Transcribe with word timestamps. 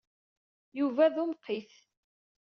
Yuba 0.79 1.05
d 1.13 1.15
umqit. 1.23 1.73